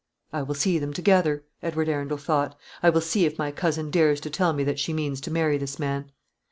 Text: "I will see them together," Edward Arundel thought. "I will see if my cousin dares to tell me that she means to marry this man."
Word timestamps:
"I 0.33 0.41
will 0.41 0.55
see 0.55 0.79
them 0.79 0.93
together," 0.93 1.43
Edward 1.61 1.87
Arundel 1.87 2.17
thought. 2.17 2.55
"I 2.81 2.89
will 2.89 3.01
see 3.01 3.27
if 3.27 3.37
my 3.37 3.51
cousin 3.51 3.91
dares 3.91 4.19
to 4.21 4.31
tell 4.31 4.51
me 4.51 4.63
that 4.63 4.79
she 4.79 4.93
means 4.93 5.21
to 5.21 5.29
marry 5.31 5.59
this 5.59 5.77
man." 5.77 6.09